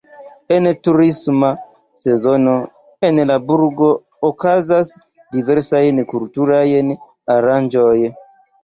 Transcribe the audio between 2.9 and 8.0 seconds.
en la burgo okazas diversaj kulturaj aranĝoj.